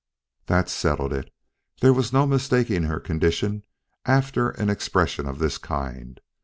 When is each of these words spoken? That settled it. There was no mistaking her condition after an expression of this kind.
That 0.47 0.67
settled 0.67 1.13
it. 1.13 1.31
There 1.81 1.93
was 1.93 2.11
no 2.11 2.25
mistaking 2.25 2.81
her 2.85 2.99
condition 2.99 3.61
after 4.03 4.49
an 4.49 4.67
expression 4.71 5.27
of 5.27 5.37
this 5.37 5.59
kind. 5.59 6.19